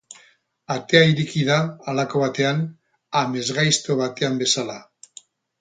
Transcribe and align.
Atea 0.75 1.01
ireki 1.09 1.43
da, 1.49 1.57
halako 1.93 2.23
batean, 2.23 2.63
amesgaizto 3.23 4.01
batean 4.03 4.45
bezala. 4.45 4.83